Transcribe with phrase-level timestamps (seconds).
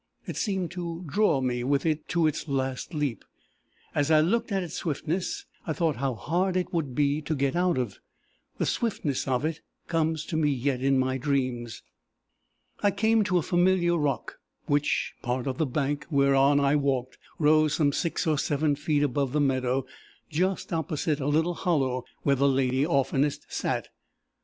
[0.25, 3.23] It seemed to draw me with it to its last leap.
[3.93, 7.55] As I looked at its swiftness, I thought how hard it would be to get
[7.55, 7.99] out of.
[8.57, 11.83] The swiftness of it comes to me yet in my dreams.
[12.81, 17.75] "I came to a familiar rock, which, part of the bank whereon I walked, rose
[17.75, 19.85] some six or seven feet above the meadow,
[20.31, 23.89] just opposite a little hollow where the lady oftenest sat.